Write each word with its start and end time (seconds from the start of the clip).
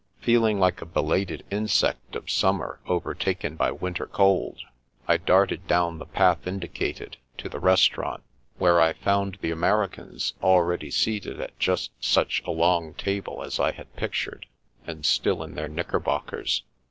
Feeling 0.19 0.59
like 0.59 0.81
a 0.81 0.87
belated 0.87 1.45
insect 1.51 2.15
of 2.15 2.27
summer 2.27 2.79
overtaken 2.87 3.55
by 3.55 3.69
winter 3.71 4.07
cold, 4.07 4.63
I 5.07 5.17
darted 5.17 5.67
down 5.67 5.99
the 5.99 6.07
path 6.07 6.47
indicated, 6.47 7.17
to 7.37 7.47
the 7.47 7.59
restaurant, 7.59 8.23
where 8.57 8.81
I 8.81 8.93
found 8.93 9.37
the 9.41 9.51
Americans, 9.51 10.33
already 10.41 10.89
seated 10.89 11.39
at 11.39 11.59
just 11.59 11.91
such 12.03 12.41
a 12.47 12.51
long 12.51 12.95
table 12.95 13.43
as 13.43 13.59
I 13.59 13.73
had 13.73 13.95
pictured, 13.95 14.47
and 14.87 15.05
still 15.05 15.43
in 15.43 15.53
their 15.53 15.67
knickerbockers. 15.69 16.63